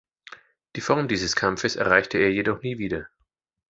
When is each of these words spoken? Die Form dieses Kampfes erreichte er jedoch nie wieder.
Die 0.75 0.81
Form 0.81 1.07
dieses 1.07 1.35
Kampfes 1.35 1.75
erreichte 1.75 2.17
er 2.17 2.31
jedoch 2.33 2.63
nie 2.63 2.79
wieder. 2.79 3.07